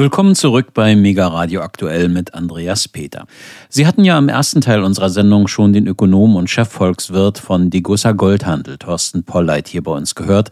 Willkommen 0.00 0.36
zurück 0.36 0.74
bei 0.74 0.94
Mega 0.94 1.26
Radio 1.26 1.60
Aktuell 1.60 2.08
mit 2.08 2.32
Andreas 2.32 2.86
Peter. 2.86 3.26
Sie 3.68 3.84
hatten 3.84 4.04
ja 4.04 4.16
im 4.16 4.28
ersten 4.28 4.60
Teil 4.60 4.84
unserer 4.84 5.10
Sendung 5.10 5.48
schon 5.48 5.72
den 5.72 5.88
Ökonom 5.88 6.36
und 6.36 6.48
Chefvolkswirt 6.48 7.38
von 7.38 7.68
Degussa 7.68 8.12
Goldhandel, 8.12 8.78
Thorsten 8.78 9.24
Polleit, 9.24 9.66
hier 9.66 9.82
bei 9.82 9.90
uns 9.90 10.14
gehört, 10.14 10.50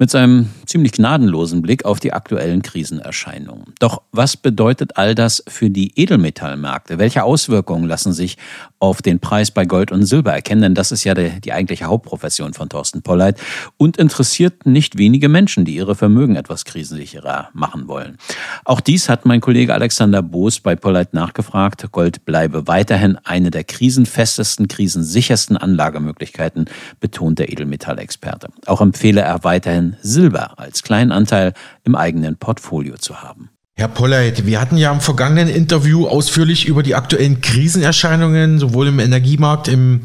mit 0.00 0.10
seinem 0.10 0.48
ziemlich 0.66 0.90
gnadenlosen 0.90 1.62
Blick 1.62 1.84
auf 1.84 2.00
die 2.00 2.12
aktuellen 2.12 2.62
Krisenerscheinungen. 2.62 3.72
Doch 3.78 4.02
was 4.10 4.36
bedeutet 4.36 4.96
all 4.96 5.14
das 5.14 5.44
für 5.46 5.70
die 5.70 5.92
Edelmetallmärkte? 5.94 6.98
Welche 6.98 7.22
Auswirkungen 7.22 7.86
lassen 7.86 8.12
sich 8.12 8.36
auf 8.80 9.00
den 9.00 9.20
Preis 9.20 9.52
bei 9.52 9.64
Gold 9.64 9.92
und 9.92 10.06
Silber 10.06 10.32
erkennen? 10.32 10.62
Denn 10.62 10.74
das 10.74 10.90
ist 10.90 11.04
ja 11.04 11.14
die, 11.14 11.40
die 11.40 11.52
eigentliche 11.52 11.84
Hauptprofession 11.84 12.52
von 12.52 12.68
Thorsten 12.68 13.02
Polleit 13.02 13.40
und 13.76 13.96
interessiert 13.96 14.66
nicht 14.66 14.98
wenige 14.98 15.28
Menschen, 15.28 15.64
die 15.64 15.76
ihre 15.76 15.94
Vermögen 15.94 16.34
etwas 16.34 16.64
krisensicherer 16.64 17.50
machen 17.52 17.86
wollen. 17.86 18.18
Auch 18.64 18.80
dies 18.88 19.10
hat 19.10 19.26
mein 19.26 19.42
Kollege 19.42 19.74
Alexander 19.74 20.22
Boos 20.22 20.60
bei 20.60 20.74
Polleit 20.74 21.12
nachgefragt. 21.12 21.92
Gold 21.92 22.24
bleibe 22.24 22.66
weiterhin 22.66 23.18
eine 23.22 23.50
der 23.50 23.62
krisenfestesten, 23.62 24.66
krisensichersten 24.66 25.58
Anlagemöglichkeiten, 25.58 26.64
betont 26.98 27.38
der 27.38 27.52
Edelmetallexperte. 27.52 28.48
Auch 28.64 28.80
empfehle 28.80 29.20
er 29.20 29.44
weiterhin 29.44 29.96
Silber 30.00 30.58
als 30.58 30.82
kleinen 30.82 31.12
Anteil 31.12 31.52
im 31.84 31.96
eigenen 31.96 32.38
Portfolio 32.38 32.96
zu 32.96 33.20
haben. 33.20 33.50
Herr 33.76 33.88
Polleit, 33.88 34.46
wir 34.46 34.58
hatten 34.58 34.78
ja 34.78 34.90
im 34.90 35.02
vergangenen 35.02 35.48
Interview 35.48 36.06
ausführlich 36.06 36.66
über 36.66 36.82
die 36.82 36.94
aktuellen 36.94 37.42
Krisenerscheinungen 37.42 38.58
sowohl 38.58 38.88
im 38.88 39.00
Energiemarkt, 39.00 39.68
im 39.68 40.00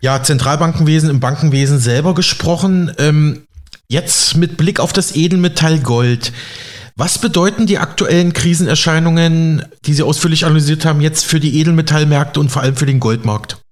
ja, 0.00 0.22
Zentralbankenwesen, 0.22 1.10
im 1.10 1.18
Bankenwesen 1.18 1.80
selber 1.80 2.14
gesprochen. 2.14 2.92
Ähm, 2.98 3.42
jetzt 3.88 4.36
mit 4.36 4.56
Blick 4.56 4.78
auf 4.78 4.92
das 4.92 5.16
Edelmetall 5.16 5.80
Gold. 5.80 6.32
Was 7.00 7.16
bedeuten 7.16 7.64
die 7.64 7.78
aktuellen 7.78 8.34
Krisenerscheinungen, 8.34 9.64
die 9.86 9.94
Sie 9.94 10.02
ausführlich 10.02 10.44
analysiert 10.44 10.84
haben, 10.84 11.00
jetzt 11.00 11.24
für 11.24 11.40
die 11.40 11.58
Edelmetallmärkte 11.58 12.38
und 12.38 12.50
vor 12.50 12.60
allem 12.60 12.76
für 12.76 12.84
den 12.84 13.00
Goldmarkt? 13.00 13.62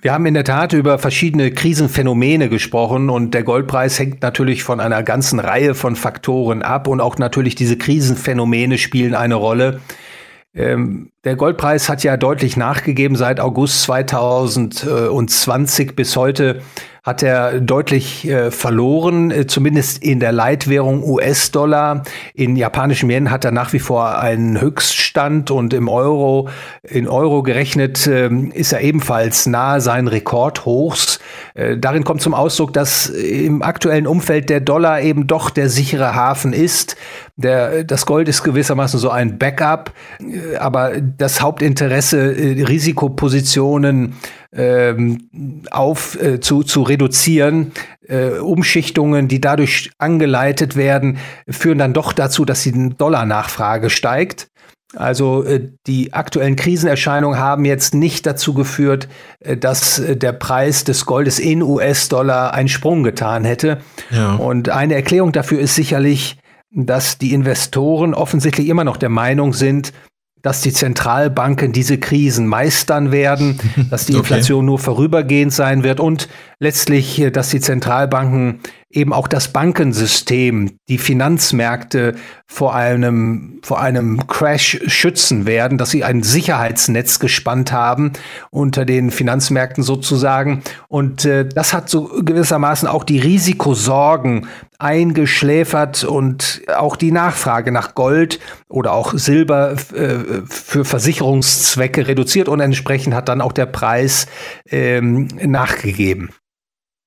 Wir 0.00 0.14
haben 0.14 0.24
in 0.24 0.32
der 0.32 0.44
Tat 0.44 0.72
über 0.72 0.98
verschiedene 0.98 1.50
Krisenphänomene 1.50 2.48
gesprochen 2.48 3.10
und 3.10 3.34
der 3.34 3.42
Goldpreis 3.42 3.98
hängt 3.98 4.22
natürlich 4.22 4.62
von 4.62 4.80
einer 4.80 5.02
ganzen 5.02 5.40
Reihe 5.40 5.74
von 5.74 5.94
Faktoren 5.94 6.62
ab 6.62 6.88
und 6.88 7.02
auch 7.02 7.18
natürlich 7.18 7.54
diese 7.54 7.76
Krisenphänomene 7.76 8.78
spielen 8.78 9.14
eine 9.14 9.34
Rolle. 9.34 9.80
Ähm, 10.54 11.10
der 11.24 11.34
Goldpreis 11.34 11.88
hat 11.88 12.04
ja 12.04 12.16
deutlich 12.16 12.56
nachgegeben 12.56 13.16
seit 13.16 13.40
August 13.40 13.82
2020 13.82 15.96
bis 15.96 16.16
heute 16.16 16.60
hat 17.04 17.22
er 17.22 17.60
deutlich 17.60 18.26
äh, 18.26 18.50
verloren, 18.50 19.30
äh, 19.30 19.46
zumindest 19.46 20.02
in 20.02 20.20
der 20.20 20.32
Leitwährung 20.32 21.04
US-Dollar. 21.04 22.02
In 22.32 22.56
japanischen 22.56 23.10
Yen 23.10 23.30
hat 23.30 23.44
er 23.44 23.50
nach 23.50 23.74
wie 23.74 23.78
vor 23.78 24.18
einen 24.18 24.58
Höchststand 24.58 25.50
und 25.50 25.74
im 25.74 25.88
Euro, 25.88 26.48
in 26.82 27.06
Euro 27.06 27.42
gerechnet, 27.42 28.06
äh, 28.06 28.30
ist 28.54 28.72
er 28.72 28.80
ebenfalls 28.80 29.44
nahe 29.44 29.82
seinen 29.82 30.08
Rekordhochs. 30.08 31.20
Äh, 31.54 31.78
darin 31.78 32.02
kommt 32.02 32.20
zum 32.20 32.34
Ausdruck, 32.34 32.72
dass 32.72 33.08
im 33.08 33.62
aktuellen 33.62 34.08
Umfeld 34.08 34.50
der 34.50 34.60
Dollar 34.60 35.00
eben 35.00 35.28
doch 35.28 35.50
der 35.50 35.68
sichere 35.68 36.14
Hafen 36.14 36.52
ist. 36.52 36.96
Der, 37.36 37.84
das 37.84 38.06
Gold 38.06 38.28
ist 38.28 38.42
gewissermaßen 38.42 38.98
so 38.98 39.08
ein 39.10 39.38
Backup, 39.38 39.92
äh, 40.20 40.56
aber 40.56 41.00
das 41.00 41.40
Hauptinteresse, 41.40 42.34
äh, 42.34 42.62
Risikopositionen 42.64 44.14
ähm, 44.52 45.62
auf 45.70 46.20
äh, 46.20 46.40
zu, 46.40 46.64
zu 46.64 46.82
reduzieren. 46.82 47.72
Äh, 48.06 48.38
Umschichtungen, 48.38 49.28
die 49.28 49.40
dadurch 49.40 49.90
angeleitet 49.98 50.76
werden, 50.76 51.18
führen 51.48 51.78
dann 51.78 51.92
doch 51.92 52.12
dazu, 52.12 52.44
dass 52.44 52.62
die 52.62 52.90
Dollarnachfrage 52.90 53.90
steigt. 53.90 54.48
Also 54.96 55.44
äh, 55.44 55.68
die 55.86 56.12
aktuellen 56.12 56.56
Krisenerscheinungen 56.56 57.38
haben 57.38 57.64
jetzt 57.64 57.94
nicht 57.94 58.26
dazu 58.26 58.54
geführt, 58.54 59.08
äh, 59.40 59.56
dass 59.56 59.98
äh, 59.98 60.16
der 60.16 60.32
Preis 60.32 60.84
des 60.84 61.06
Goldes 61.06 61.38
in 61.38 61.62
US-Dollar 61.62 62.54
einen 62.54 62.68
Sprung 62.68 63.02
getan 63.02 63.44
hätte. 63.44 63.78
Ja. 64.10 64.34
Und 64.34 64.68
eine 64.68 64.94
Erklärung 64.94 65.32
dafür 65.32 65.60
ist 65.60 65.74
sicherlich, 65.74 66.38
dass 66.70 67.18
die 67.18 67.32
Investoren 67.32 68.14
offensichtlich 68.14 68.68
immer 68.68 68.84
noch 68.84 68.96
der 68.96 69.08
Meinung 69.08 69.52
sind, 69.52 69.92
dass 70.42 70.60
die 70.60 70.72
Zentralbanken 70.72 71.72
diese 71.72 71.96
Krisen 71.96 72.46
meistern 72.46 73.12
werden, 73.12 73.58
dass 73.90 74.06
die 74.06 74.12
Inflation 74.12 74.58
okay. 74.58 74.66
nur 74.66 74.78
vorübergehend 74.78 75.52
sein 75.52 75.82
wird 75.82 76.00
und 76.00 76.28
letztlich, 76.58 77.24
dass 77.32 77.48
die 77.48 77.60
Zentralbanken 77.60 78.60
eben 78.94 79.12
auch 79.12 79.28
das 79.28 79.48
Bankensystem, 79.48 80.78
die 80.88 80.98
Finanzmärkte 80.98 82.14
vor 82.46 82.74
einem, 82.74 83.60
vor 83.62 83.80
einem 83.80 84.26
Crash 84.26 84.80
schützen 84.86 85.46
werden, 85.46 85.78
dass 85.78 85.90
sie 85.90 86.04
ein 86.04 86.22
Sicherheitsnetz 86.22 87.18
gespannt 87.18 87.72
haben 87.72 88.12
unter 88.50 88.84
den 88.84 89.10
Finanzmärkten 89.10 89.82
sozusagen. 89.82 90.62
Und 90.88 91.24
äh, 91.24 91.46
das 91.46 91.72
hat 91.72 91.90
so 91.90 92.10
gewissermaßen 92.22 92.86
auch 92.86 93.04
die 93.04 93.18
Risikosorgen 93.18 94.46
eingeschläfert 94.78 96.04
und 96.04 96.62
auch 96.76 96.96
die 96.96 97.12
Nachfrage 97.12 97.72
nach 97.72 97.94
Gold 97.94 98.38
oder 98.68 98.92
auch 98.92 99.14
Silber 99.14 99.72
äh, 99.72 100.42
für 100.46 100.84
Versicherungszwecke 100.84 102.06
reduziert 102.06 102.48
und 102.48 102.60
entsprechend 102.60 103.14
hat 103.14 103.28
dann 103.28 103.40
auch 103.40 103.52
der 103.52 103.66
Preis 103.66 104.26
ähm, 104.70 105.28
nachgegeben. 105.42 106.30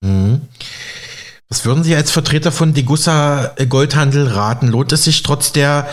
Mhm. 0.01 0.41
Was 1.49 1.63
würden 1.63 1.83
Sie 1.83 1.95
als 1.95 2.11
Vertreter 2.11 2.51
von 2.51 2.73
Degussa 2.73 3.53
äh, 3.55 3.65
Goldhandel 3.65 4.27
raten? 4.27 4.67
Lohnt 4.67 4.91
es 4.91 5.05
sich 5.05 5.23
trotz 5.23 5.53
der 5.53 5.87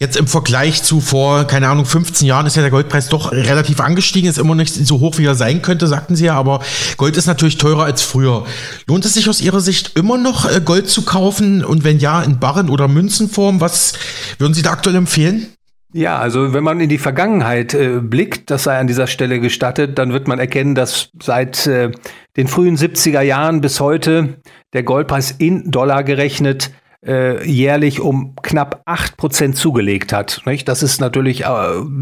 jetzt 0.00 0.16
im 0.16 0.26
Vergleich 0.26 0.82
zu 0.82 1.00
vor, 1.00 1.44
keine 1.44 1.68
Ahnung, 1.68 1.86
15 1.86 2.26
Jahren 2.26 2.46
ist 2.46 2.56
ja 2.56 2.62
der 2.62 2.72
Goldpreis 2.72 3.08
doch 3.08 3.30
relativ 3.30 3.78
angestiegen, 3.80 4.28
ist 4.28 4.38
immer 4.38 4.56
nicht 4.56 4.74
so 4.74 4.98
hoch, 4.98 5.18
wie 5.18 5.24
er 5.24 5.36
sein 5.36 5.62
könnte, 5.62 5.86
sagten 5.86 6.16
Sie 6.16 6.24
ja, 6.24 6.34
aber 6.34 6.60
Gold 6.96 7.16
ist 7.16 7.26
natürlich 7.26 7.58
teurer 7.58 7.84
als 7.84 8.02
früher. 8.02 8.44
Lohnt 8.88 9.04
es 9.04 9.14
sich 9.14 9.28
aus 9.28 9.40
Ihrer 9.40 9.60
Sicht 9.60 9.92
immer 9.94 10.18
noch 10.18 10.50
äh, 10.50 10.60
Gold 10.60 10.90
zu 10.90 11.02
kaufen 11.02 11.64
und 11.64 11.84
wenn 11.84 12.00
ja, 12.00 12.22
in 12.22 12.40
Barren- 12.40 12.68
oder 12.68 12.88
Münzenform? 12.88 13.60
Was 13.60 13.92
würden 14.38 14.54
Sie 14.54 14.62
da 14.62 14.72
aktuell 14.72 14.96
empfehlen? 14.96 15.54
Ja, 15.96 16.18
also 16.18 16.52
wenn 16.52 16.64
man 16.64 16.80
in 16.80 16.88
die 16.88 16.98
Vergangenheit 16.98 17.72
äh, 17.72 18.00
blickt, 18.00 18.50
das 18.50 18.64
sei 18.64 18.78
an 18.78 18.88
dieser 18.88 19.06
Stelle 19.06 19.38
gestattet, 19.38 19.96
dann 19.96 20.12
wird 20.12 20.26
man 20.26 20.40
erkennen, 20.40 20.74
dass 20.74 21.10
seit 21.22 21.68
äh, 21.68 21.92
den 22.36 22.48
frühen 22.48 22.76
70er 22.76 23.20
Jahren 23.20 23.60
bis 23.60 23.78
heute 23.78 24.40
der 24.72 24.82
Goldpreis 24.82 25.30
in 25.30 25.70
Dollar 25.70 26.02
gerechnet 26.02 26.72
äh, 27.06 27.48
jährlich 27.48 28.00
um 28.00 28.34
knapp 28.42 28.82
acht 28.86 29.16
Prozent 29.16 29.56
zugelegt 29.56 30.12
hat. 30.12 30.42
Nicht? 30.46 30.66
Das 30.66 30.82
ist 30.82 31.00
natürlich 31.00 31.44
äh, 31.44 31.46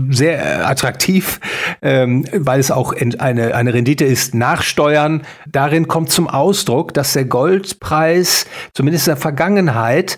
sehr 0.09 0.67
attraktiv, 0.67 1.39
ähm, 1.83 2.25
weil 2.33 2.61
es 2.61 2.71
auch 2.71 2.95
eine, 2.95 3.55
eine 3.55 3.75
Rendite 3.75 4.07
ist 4.07 4.35
nach 4.35 4.63
Steuern. 4.63 5.21
Darin 5.47 5.87
kommt 5.87 6.11
zum 6.11 6.29
Ausdruck, 6.29 6.95
dass 6.95 7.13
der 7.13 7.27
Goldpreis 7.27 8.47
zumindest 8.73 9.07
in 9.07 9.11
der 9.11 9.21
Vergangenheit 9.21 10.17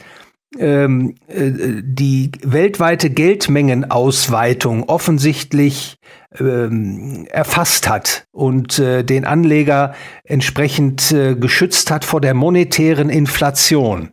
ähm, 0.58 1.14
äh, 1.28 1.50
die 1.82 2.32
weltweite 2.42 3.10
Geldmengenausweitung 3.10 4.84
offensichtlich 4.84 5.96
ähm, 6.38 7.26
erfasst 7.30 7.88
hat 7.88 8.26
und 8.32 8.78
äh, 8.78 9.04
den 9.04 9.24
Anleger 9.24 9.94
entsprechend 10.24 11.12
äh, 11.12 11.34
geschützt 11.34 11.90
hat 11.90 12.04
vor 12.04 12.20
der 12.20 12.34
monetären 12.34 13.08
Inflation. 13.08 14.10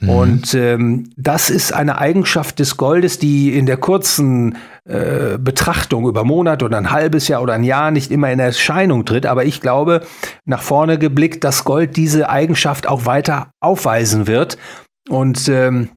Mhm. 0.00 0.08
Und 0.08 0.54
ähm, 0.54 1.10
das 1.16 1.50
ist 1.50 1.72
eine 1.72 1.98
Eigenschaft 1.98 2.58
des 2.58 2.76
Goldes, 2.76 3.18
die 3.18 3.56
in 3.56 3.66
der 3.66 3.76
kurzen 3.76 4.56
äh, 4.84 5.38
Betrachtung 5.38 6.08
über 6.08 6.24
Monat 6.24 6.62
oder 6.62 6.78
ein 6.78 6.90
halbes 6.90 7.28
Jahr 7.28 7.42
oder 7.42 7.52
ein 7.52 7.64
Jahr 7.64 7.90
nicht 7.90 8.10
immer 8.10 8.32
in 8.32 8.38
Erscheinung 8.38 9.04
tritt. 9.04 9.26
Aber 9.26 9.44
ich 9.44 9.60
glaube, 9.60 10.00
nach 10.46 10.62
vorne 10.62 10.98
geblickt, 10.98 11.44
dass 11.44 11.64
Gold 11.64 11.96
diese 11.96 12.30
Eigenschaft 12.30 12.86
auch 12.88 13.04
weiter 13.04 13.50
aufweisen 13.60 14.26
wird. 14.26 14.56
Und 15.10 15.48
ähm, 15.48 15.90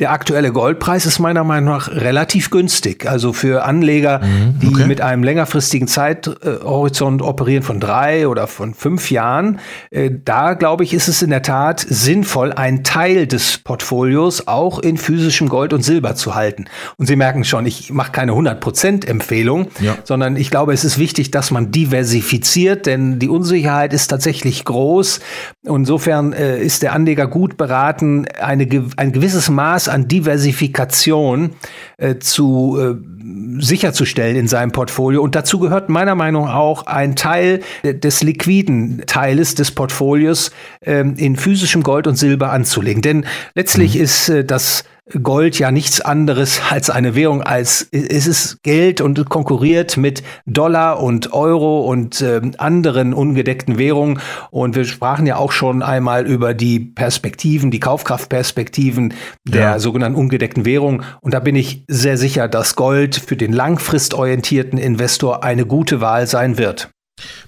der 0.00 0.10
aktuelle 0.10 0.52
Goldpreis 0.52 1.04
ist 1.04 1.18
meiner 1.18 1.44
Meinung 1.44 1.74
nach 1.74 1.88
relativ 1.88 2.48
günstig. 2.48 3.06
Also 3.06 3.34
für 3.34 3.64
Anleger, 3.64 4.20
mhm, 4.20 4.54
okay. 4.56 4.74
die 4.78 4.84
mit 4.86 5.02
einem 5.02 5.22
längerfristigen 5.22 5.86
Zeithorizont 5.86 7.20
operieren 7.20 7.62
von 7.62 7.78
drei 7.78 8.26
oder 8.26 8.46
von 8.46 8.72
fünf 8.72 9.10
Jahren, 9.10 9.60
äh, 9.90 10.10
da 10.24 10.54
glaube 10.54 10.82
ich, 10.82 10.94
ist 10.94 11.08
es 11.08 11.20
in 11.20 11.28
der 11.28 11.42
Tat 11.42 11.84
sinnvoll, 11.86 12.52
einen 12.52 12.84
Teil 12.84 13.26
des 13.26 13.58
Portfolios 13.58 14.48
auch 14.48 14.78
in 14.78 14.96
physischem 14.96 15.50
Gold 15.50 15.74
und 15.74 15.82
Silber 15.82 16.14
zu 16.14 16.34
halten. 16.34 16.64
Und 16.96 17.04
Sie 17.04 17.16
merken 17.16 17.44
schon, 17.44 17.66
ich 17.66 17.92
mache 17.92 18.12
keine 18.12 18.32
100% 18.32 19.06
Empfehlung, 19.06 19.68
ja. 19.78 19.98
sondern 20.04 20.36
ich 20.36 20.50
glaube, 20.50 20.72
es 20.72 20.84
ist 20.84 20.96
wichtig, 20.98 21.32
dass 21.32 21.50
man 21.50 21.70
diversifiziert, 21.70 22.86
denn 22.86 23.18
die 23.18 23.28
Unsicherheit 23.28 23.92
ist 23.92 24.08
tatsächlich 24.08 24.64
groß. 24.64 25.20
Insofern 25.64 26.32
äh, 26.32 26.62
ist 26.62 26.82
der 26.82 26.94
Anleger 26.94 27.26
gut 27.26 27.58
beraten, 27.58 28.24
eine, 28.40 28.66
ein 28.96 29.12
gewisses 29.12 29.50
Maß 29.50 29.81
Maß 29.82 29.88
an 29.88 30.08
Diversifikation 30.08 31.50
äh, 31.96 32.16
zu 32.18 32.78
äh, 32.80 33.62
sicherzustellen 33.62 34.36
in 34.36 34.48
seinem 34.48 34.72
Portfolio. 34.72 35.22
Und 35.22 35.34
dazu 35.34 35.58
gehört 35.58 35.88
meiner 35.88 36.14
Meinung 36.14 36.46
nach 36.46 36.54
auch 36.54 36.86
ein 36.86 37.16
Teil 37.16 37.60
des 37.82 38.22
liquiden 38.22 39.02
Teiles 39.06 39.54
des 39.54 39.70
Portfolios 39.72 40.50
ähm, 40.82 41.14
in 41.16 41.36
physischem 41.36 41.82
Gold 41.82 42.06
und 42.06 42.16
Silber 42.16 42.50
anzulegen. 42.52 43.02
Denn 43.02 43.26
letztlich 43.54 43.96
mhm. 43.96 44.02
ist 44.02 44.28
äh, 44.28 44.44
das 44.44 44.84
Gold 45.20 45.58
ja 45.58 45.72
nichts 45.72 46.00
anderes 46.00 46.60
als 46.70 46.88
eine 46.88 47.16
Währung, 47.16 47.42
als 47.42 47.88
es 47.90 48.28
ist 48.28 48.62
Geld 48.62 49.00
und 49.00 49.28
konkurriert 49.28 49.96
mit 49.96 50.22
Dollar 50.46 51.02
und 51.02 51.32
Euro 51.32 51.80
und 51.80 52.20
äh, 52.20 52.40
anderen 52.58 53.12
ungedeckten 53.12 53.78
Währungen. 53.78 54.20
Und 54.52 54.76
wir 54.76 54.84
sprachen 54.84 55.26
ja 55.26 55.36
auch 55.36 55.50
schon 55.50 55.82
einmal 55.82 56.24
über 56.24 56.54
die 56.54 56.78
Perspektiven, 56.78 57.72
die 57.72 57.80
Kaufkraftperspektiven 57.80 59.14
der 59.44 59.60
ja. 59.60 59.78
sogenannten 59.80 60.16
ungedeckten 60.16 60.64
Währung. 60.64 61.02
Und 61.20 61.34
da 61.34 61.40
bin 61.40 61.56
ich 61.56 61.84
sehr 61.88 62.16
sicher, 62.16 62.46
dass 62.46 62.76
Gold 62.76 63.16
für 63.16 63.36
den 63.36 63.52
langfristorientierten 63.52 64.78
Investor 64.78 65.42
eine 65.42 65.66
gute 65.66 66.00
Wahl 66.00 66.28
sein 66.28 66.58
wird. 66.58 66.90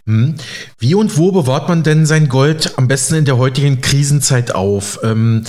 Hm. 0.06 0.34
Wie 0.78 0.96
und 0.96 1.16
wo 1.18 1.30
bewahrt 1.30 1.68
man 1.68 1.84
denn 1.84 2.04
sein 2.04 2.28
Gold 2.28 2.74
am 2.78 2.88
besten 2.88 3.14
in 3.14 3.24
der 3.24 3.38
heutigen 3.38 3.80
Krisenzeit 3.80 4.52
auf? 4.56 4.98
Ähm 5.04 5.44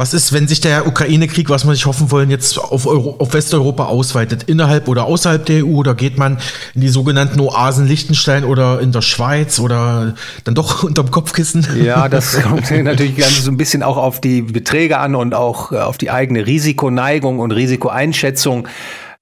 was 0.00 0.14
ist, 0.14 0.32
wenn 0.32 0.48
sich 0.48 0.62
der 0.62 0.86
Ukraine-Krieg, 0.86 1.50
was 1.50 1.66
man 1.66 1.74
sich 1.74 1.84
hoffen 1.84 2.10
wollen, 2.10 2.30
jetzt 2.30 2.56
auf, 2.56 2.86
Euro, 2.86 3.16
auf 3.18 3.34
Westeuropa 3.34 3.84
ausweitet? 3.84 4.44
Innerhalb 4.44 4.88
oder 4.88 5.04
außerhalb 5.04 5.44
der 5.44 5.66
EU? 5.66 5.80
Oder 5.80 5.94
geht 5.94 6.16
man 6.16 6.38
in 6.74 6.80
die 6.80 6.88
sogenannten 6.88 7.38
Oasen 7.38 7.86
Liechtenstein 7.86 8.44
oder 8.44 8.80
in 8.80 8.92
der 8.92 9.02
Schweiz 9.02 9.58
oder 9.58 10.14
dann 10.44 10.54
doch 10.54 10.82
unterm 10.84 11.10
Kopfkissen? 11.10 11.66
Ja, 11.84 12.08
das 12.08 12.40
kommt 12.42 12.70
natürlich 12.70 13.18
ganz 13.18 13.44
so 13.44 13.50
ein 13.50 13.58
bisschen 13.58 13.82
auch 13.82 13.98
auf 13.98 14.22
die 14.22 14.40
Beträge 14.40 14.96
an 14.96 15.14
und 15.14 15.34
auch 15.34 15.70
äh, 15.70 15.76
auf 15.76 15.98
die 15.98 16.10
eigene 16.10 16.46
Risikoneigung 16.46 17.38
und 17.38 17.52
Risikoeinschätzung. 17.52 18.68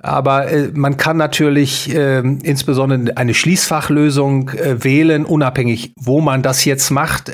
Aber 0.01 0.49
äh, 0.49 0.71
man 0.75 0.97
kann 0.97 1.17
natürlich 1.17 1.93
äh, 1.93 2.19
insbesondere 2.19 3.17
eine 3.17 3.35
Schließfachlösung 3.35 4.51
äh, 4.51 4.85
wählen, 4.85 5.25
unabhängig, 5.25 5.93
wo 5.97 6.21
man 6.21 6.43
das 6.43 6.65
jetzt 6.65 6.91
macht. 6.91 7.33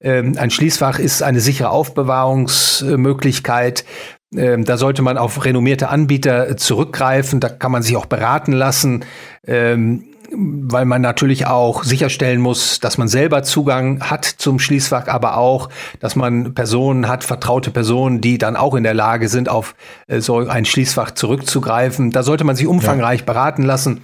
Ähm, 0.00 0.34
ein 0.36 0.50
Schließfach 0.50 0.98
ist 0.98 1.22
eine 1.22 1.38
sichere 1.40 1.70
Aufbewahrungsmöglichkeit. 1.70 3.84
Ähm, 4.36 4.64
da 4.64 4.76
sollte 4.76 5.02
man 5.02 5.18
auf 5.18 5.44
renommierte 5.44 5.88
Anbieter 5.88 6.56
zurückgreifen. 6.56 7.38
Da 7.38 7.48
kann 7.48 7.70
man 7.70 7.82
sich 7.82 7.96
auch 7.96 8.06
beraten 8.06 8.52
lassen. 8.52 9.04
Ähm, 9.46 10.09
weil 10.32 10.84
man 10.84 11.02
natürlich 11.02 11.46
auch 11.46 11.84
sicherstellen 11.84 12.40
muss, 12.40 12.80
dass 12.80 12.98
man 12.98 13.08
selber 13.08 13.42
Zugang 13.42 14.00
hat 14.00 14.24
zum 14.24 14.58
Schließfach, 14.58 15.08
aber 15.08 15.36
auch, 15.36 15.68
dass 15.98 16.16
man 16.16 16.54
Personen 16.54 17.08
hat, 17.08 17.24
vertraute 17.24 17.70
Personen, 17.70 18.20
die 18.20 18.38
dann 18.38 18.56
auch 18.56 18.74
in 18.74 18.84
der 18.84 18.94
Lage 18.94 19.28
sind, 19.28 19.48
auf 19.48 19.74
äh, 20.06 20.20
so 20.20 20.38
ein 20.38 20.64
Schließfach 20.64 21.12
zurückzugreifen. 21.12 22.10
Da 22.10 22.22
sollte 22.22 22.44
man 22.44 22.56
sich 22.56 22.66
umfangreich 22.66 23.20
ja. 23.20 23.26
beraten 23.26 23.62
lassen. 23.62 24.00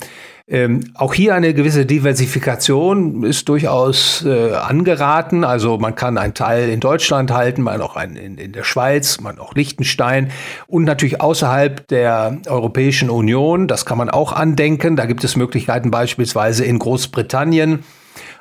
Ähm, 0.48 0.92
auch 0.94 1.12
hier 1.12 1.34
eine 1.34 1.54
gewisse 1.54 1.86
Diversifikation 1.86 3.24
ist 3.24 3.48
durchaus 3.48 4.24
äh, 4.24 4.52
angeraten. 4.54 5.42
Also 5.42 5.76
man 5.78 5.96
kann 5.96 6.18
einen 6.18 6.34
Teil 6.34 6.68
in 6.68 6.78
Deutschland 6.78 7.32
halten, 7.32 7.62
man 7.62 7.80
auch 7.80 7.96
einen 7.96 8.14
in, 8.14 8.38
in 8.38 8.52
der 8.52 8.62
Schweiz, 8.62 9.20
man 9.20 9.40
auch 9.40 9.56
Liechtenstein 9.56 10.30
und 10.68 10.84
natürlich 10.84 11.20
außerhalb 11.20 11.88
der 11.88 12.38
Europäischen 12.46 13.10
Union. 13.10 13.66
Das 13.66 13.86
kann 13.86 13.98
man 13.98 14.08
auch 14.08 14.32
andenken. 14.32 14.94
Da 14.94 15.06
gibt 15.06 15.24
es 15.24 15.34
Möglichkeiten 15.34 15.90
beispielsweise 15.90 16.64
in 16.64 16.78
Großbritannien. 16.78 17.82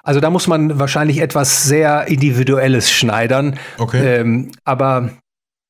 Also 0.04 0.20
da 0.20 0.30
muss 0.30 0.46
man 0.46 0.78
wahrscheinlich 0.78 1.20
etwas 1.20 1.64
sehr 1.64 2.08
Individuelles 2.08 2.92
schneidern. 2.92 3.58
Okay. 3.80 4.20
Ähm, 4.20 4.52
aber 4.64 5.10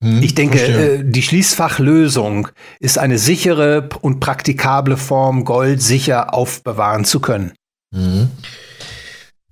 hm, 0.04 0.22
ich 0.22 0.36
denke, 0.36 0.60
äh, 0.60 1.04
die 1.04 1.24
Schließfachlösung 1.24 2.50
ist 2.80 2.98
eine 2.98 3.18
sichere 3.18 3.90
und 4.02 4.20
praktikable 4.20 4.98
Form, 4.98 5.46
Gold 5.46 5.82
sicher 5.82 6.34
aufbewahren 6.34 7.06
zu 7.06 7.20
können. 7.20 7.54
Mhm. 7.92 8.30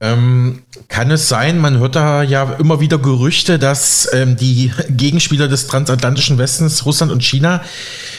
Ähm, 0.04 0.64
kann 0.90 1.12
es 1.12 1.30
sein, 1.30 1.60
man 1.60 1.80
hört 1.80 1.96
da 1.96 2.24
ja 2.24 2.56
immer 2.60 2.82
wieder 2.82 2.98
Gerüchte, 2.98 3.58
dass 3.58 4.10
ähm, 4.12 4.36
die 4.36 4.70
Gegenspieler 4.90 5.48
des 5.48 5.68
transatlantischen 5.68 6.38
Westens, 6.38 6.86
Russland 6.86 7.10
und 7.10 7.24
China, 7.24 7.64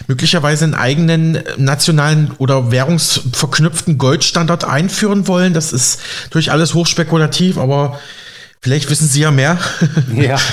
möglicherweise 0.06 0.64
einen 0.64 0.72
eigenen 0.72 1.42
nationalen 1.58 2.30
oder 2.38 2.70
währungsverknüpften 2.70 3.98
Goldstandard 3.98 4.64
einführen 4.64 5.28
wollen. 5.28 5.52
Das 5.52 5.74
ist 5.74 6.00
durch 6.30 6.50
alles 6.50 6.72
hochspekulativ, 6.72 7.58
aber 7.58 8.00
vielleicht 8.62 8.88
wissen 8.88 9.06
Sie 9.06 9.20
ja 9.20 9.30
mehr. 9.30 9.58
Ja. 10.14 10.38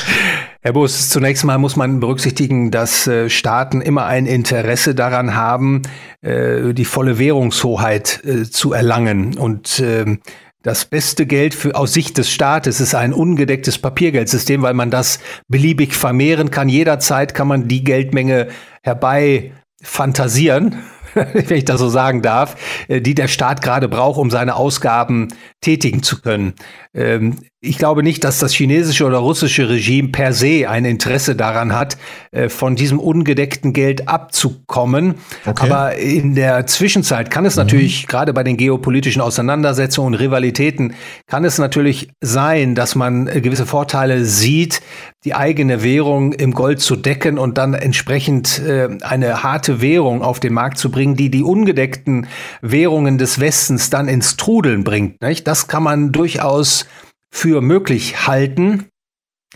Herr 0.64 0.74
Bus, 0.74 1.10
zunächst 1.10 1.44
mal 1.44 1.58
muss 1.58 1.76
man 1.76 2.00
berücksichtitigen, 2.00 2.70
dass 2.70 3.08
äh, 3.08 3.32
Staaten 3.32 3.82
immer 3.82 4.06
ein 4.06 4.28
Interesse 4.28 4.94
daran 4.94 5.34
haben, 5.34 5.82
äh, 6.22 6.76
die 6.76 6.86
volle 6.86 7.18
Währungshoheit 7.18 8.24
äh, 8.24 8.44
zu 8.44 8.72
erlangen. 8.72 9.40
Und 9.40 9.80
ähm, 9.84 10.20
das 10.62 10.86
beste 10.86 11.26
Geld 11.26 11.56
für, 11.56 11.76
aus 11.76 11.94
Sicht 11.94 12.20
des 12.20 12.30
Staates 12.30 12.80
ist 12.80 12.94
ein 12.94 13.12
ungedecktes 13.12 13.80
Papiergeldsystem, 13.80 14.62
weil 14.62 14.76
man 14.76 14.92
das 14.92 15.20
beliebig 15.48 15.96
vermehren 15.96 16.52
kann. 16.52 16.70
Jederzeit 16.70 17.34
kann 17.34 17.48
man 17.48 17.68
die 17.68 17.84
Geldmenge 17.84 18.50
herbei 18.84 19.54
fantasieren 19.82 20.84
wenn 21.14 21.58
ich 21.58 21.66
das 21.66 21.80
so 21.80 21.90
sagen 21.90 22.22
darf, 22.22 22.56
die 22.88 23.16
der 23.16 23.28
Staat 23.28 23.62
gerade 23.62 23.90
braucht, 23.90 24.18
um 24.18 24.30
seine 24.30 24.56
Ausgaben 24.56 25.28
tätigen 25.60 26.04
zu 26.04 26.22
können. 26.22 26.54
Ähm, 26.94 27.36
ich 27.64 27.78
glaube 27.78 28.02
nicht, 28.02 28.24
dass 28.24 28.40
das 28.40 28.54
chinesische 28.54 29.06
oder 29.06 29.20
russische 29.20 29.70
Regime 29.70 30.10
per 30.10 30.34
se 30.34 30.68
ein 30.68 30.84
Interesse 30.84 31.36
daran 31.36 31.74
hat, 31.74 31.96
äh, 32.32 32.50
von 32.50 32.76
diesem 32.76 33.00
ungedeckten 33.00 33.72
Geld 33.72 34.08
abzukommen. 34.08 35.16
Okay. 35.46 35.70
Aber 35.70 35.96
in 35.96 36.34
der 36.34 36.66
Zwischenzeit 36.66 37.30
kann 37.30 37.46
es 37.46 37.56
mhm. 37.56 37.62
natürlich, 37.62 38.08
gerade 38.08 38.34
bei 38.34 38.44
den 38.44 38.58
geopolitischen 38.58 39.22
Auseinandersetzungen 39.22 40.16
und 40.16 40.20
Rivalitäten, 40.20 40.96
kann 41.28 41.46
es 41.46 41.60
natürlich 41.60 42.10
sein, 42.20 42.74
dass 42.74 42.96
man 42.96 43.28
äh, 43.28 43.42
gewisse 43.42 43.68
Vorteile 43.68 44.26
sieht, 44.26 44.82
die 45.24 45.36
eigene 45.36 45.84
Währung 45.84 46.34
im 46.34 46.54
Gold 46.54 46.80
zu 46.80 46.96
decken 46.96 47.38
und 47.38 47.60
dann 47.60 47.76
entsprechend 47.76 48.58
äh, 48.58 48.90
eine 49.02 49.44
harte 49.44 49.82
Währung 49.82 50.24
auf 50.24 50.40
den 50.40 50.54
Markt 50.54 50.80
zu 50.80 50.90
bringen, 50.90 51.16
die 51.16 51.30
die 51.30 51.44
ungedeckten 51.44 52.26
Währungen 52.64 53.20
des 53.20 53.40
Westens 53.40 53.92
dann 53.92 54.08
ins 54.08 54.36
Trudeln 54.36 54.84
bringt. 54.84 55.22
Nicht? 55.22 55.46
Das 55.46 55.68
kann 55.68 55.84
man 55.84 56.12
durchaus 56.12 56.88
für 57.32 57.62
möglich 57.62 58.28
halten. 58.28 58.88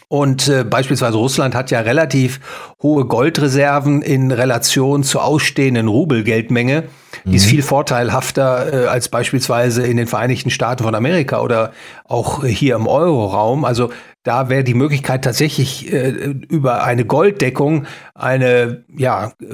Und 0.08 0.48
äh, 0.50 0.64
beispielsweise 0.64 1.18
Russland 1.18 1.56
hat 1.56 1.72
ja 1.72 1.80
relativ 1.80 2.40
hohe 2.82 3.06
Goldreserven 3.06 4.02
in 4.02 4.32
Relation 4.32 5.04
zur 5.04 5.24
ausstehenden 5.24 5.88
Rubelgeldmenge. 5.88 6.84
Die 7.24 7.30
mhm. 7.30 7.36
ist 7.36 7.46
viel 7.46 7.64
vorteilhafter 7.64 8.84
äh, 8.84 8.88
als 8.88 9.10
beispielsweise 9.10 9.86
in 9.86 9.98
den 9.98 10.08
Vereinigten 10.08 10.52
Staaten 10.52 10.84
von 10.84 10.96
Amerika 10.96 11.42
oder 11.42 11.72
auch 12.04 12.44
hier 12.46 12.76
im 12.76 12.88
Euroraum. 12.88 13.66
Also 13.66 13.90
da 14.26 14.50
wäre 14.50 14.64
die 14.64 14.74
Möglichkeit 14.74 15.24
tatsächlich 15.24 15.94
äh, 15.94 16.10
über 16.10 16.84
eine 16.84 17.06
Golddeckung 17.06 17.86
eine 18.14 18.84
ja 18.98 19.34
äh, 19.40 19.46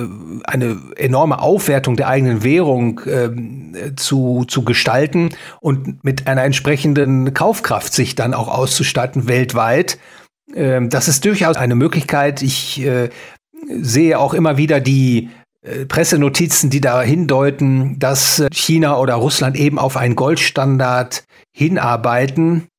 eine 0.45 0.77
enorme 0.95 1.39
Aufwertung 1.39 1.97
der 1.97 2.07
eigenen 2.07 2.43
Währung 2.43 3.01
äh, 3.01 3.95
zu 3.95 4.45
zu 4.47 4.63
gestalten 4.63 5.29
und 5.59 6.03
mit 6.03 6.25
einer 6.25 6.43
entsprechenden 6.43 7.33
Kaufkraft 7.33 7.93
sich 7.93 8.15
dann 8.15 8.33
auch 8.33 8.47
auszustatten 8.47 9.27
weltweit. 9.27 9.99
Äh, 10.55 10.87
das 10.87 11.09
ist 11.09 11.25
durchaus 11.25 11.57
eine 11.57 11.75
Möglichkeit. 11.75 12.41
Ich 12.41 12.81
äh, 12.81 13.09
sehe 13.67 14.17
auch 14.17 14.33
immer 14.33 14.55
wieder 14.55 14.79
die 14.79 15.29
äh, 15.63 15.85
Pressenotizen, 15.85 16.69
die 16.69 16.81
da 16.81 17.01
hindeuten, 17.01 17.99
dass 17.99 18.39
äh, 18.39 18.47
China 18.53 18.97
oder 18.97 19.15
Russland 19.15 19.57
eben 19.57 19.77
auf 19.77 19.97
einen 19.97 20.15
Goldstandard 20.15 21.25
hinarbeiten. 21.51 22.70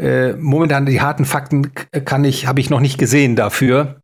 Äh, 0.00 0.32
momentan 0.32 0.86
die 0.86 1.00
harten 1.00 1.24
Fakten 1.24 1.72
kann 2.04 2.24
ich, 2.24 2.46
habe 2.46 2.60
ich 2.60 2.70
noch 2.70 2.80
nicht 2.80 2.98
gesehen 2.98 3.36
dafür. 3.36 4.00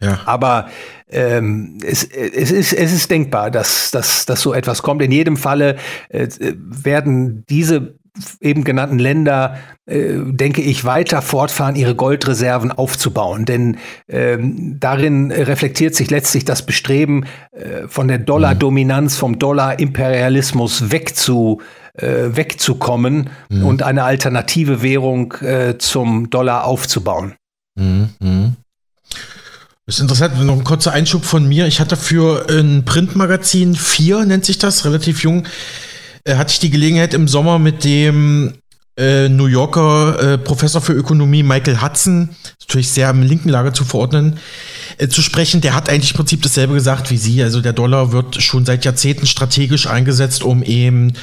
Ja. 0.00 0.20
Aber 0.24 0.68
ähm, 1.08 1.78
es, 1.84 2.04
es, 2.04 2.50
ist, 2.50 2.72
es 2.72 2.92
ist 2.92 3.10
denkbar, 3.10 3.50
dass, 3.50 3.90
dass, 3.90 4.26
dass 4.26 4.40
so 4.40 4.52
etwas 4.54 4.82
kommt. 4.82 5.02
In 5.02 5.12
jedem 5.12 5.36
Falle 5.36 5.76
äh, 6.08 6.28
werden 6.56 7.44
diese 7.48 7.94
eben 8.40 8.64
genannten 8.64 8.98
Länder, 8.98 9.58
äh, 9.86 10.14
denke 10.24 10.62
ich, 10.62 10.84
weiter 10.84 11.20
fortfahren, 11.20 11.74
ihre 11.74 11.94
Goldreserven 11.94 12.70
aufzubauen. 12.70 13.44
Denn 13.44 13.78
ähm, 14.08 14.78
darin 14.78 15.32
reflektiert 15.32 15.94
sich 15.94 16.10
letztlich 16.10 16.44
das 16.44 16.64
Bestreben, 16.64 17.26
äh, 17.52 17.88
von 17.88 18.08
der 18.08 18.18
Dollardominanz, 18.18 19.16
vom 19.16 19.38
Dollarimperialismus 19.38 20.92
wegzu, 20.92 21.60
äh, 21.94 22.36
wegzukommen 22.36 23.30
mhm. 23.48 23.64
und 23.64 23.82
eine 23.82 24.04
alternative 24.04 24.82
Währung 24.82 25.32
äh, 25.34 25.78
zum 25.78 26.30
Dollar 26.30 26.64
aufzubauen. 26.64 27.34
Mhm. 27.76 28.10
mhm. 28.20 28.56
Das 29.86 29.96
ist 29.96 30.00
interessant, 30.00 30.42
noch 30.42 30.56
ein 30.56 30.64
kurzer 30.64 30.92
Einschub 30.92 31.26
von 31.26 31.46
mir. 31.46 31.66
Ich 31.66 31.78
hatte 31.78 31.98
für 31.98 32.46
ein 32.48 32.86
Printmagazin 32.86 33.74
4, 33.74 34.24
nennt 34.24 34.46
sich 34.46 34.56
das, 34.56 34.86
relativ 34.86 35.22
jung, 35.22 35.46
äh, 36.24 36.36
hatte 36.36 36.52
ich 36.52 36.58
die 36.58 36.70
Gelegenheit 36.70 37.12
im 37.12 37.28
Sommer 37.28 37.58
mit 37.58 37.84
dem 37.84 38.54
äh, 38.96 39.28
New 39.28 39.46
Yorker 39.46 40.34
äh, 40.34 40.38
Professor 40.38 40.80
für 40.80 40.92
Ökonomie 40.92 41.42
Michael 41.42 41.82
Hudson, 41.82 42.28
natürlich 42.60 42.90
sehr 42.90 43.10
im 43.10 43.22
linken 43.22 43.48
Lager 43.48 43.74
zu 43.74 43.84
verordnen, 43.84 44.38
äh, 44.98 45.08
zu 45.08 45.20
sprechen. 45.20 45.60
Der 45.60 45.74
hat 45.74 45.88
eigentlich 45.88 46.12
im 46.12 46.16
Prinzip 46.18 46.42
dasselbe 46.42 46.74
gesagt 46.74 47.10
wie 47.10 47.16
Sie. 47.16 47.42
Also 47.42 47.60
der 47.60 47.72
Dollar 47.72 48.12
wird 48.12 48.40
schon 48.40 48.64
seit 48.64 48.84
Jahrzehnten 48.84 49.26
strategisch 49.26 49.88
eingesetzt, 49.88 50.44
um 50.44 50.62
eben 50.62 51.14